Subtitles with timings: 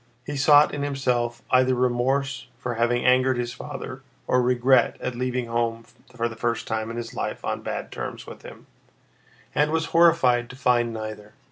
[0.25, 5.45] He sought in himself either remorse for having angered his father or regret at leaving
[5.45, 5.85] home
[6.15, 8.65] for the first time in his life on bad terms with him,
[9.53, 11.33] and was horrified to find neither.